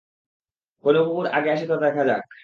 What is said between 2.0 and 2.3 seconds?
যাক!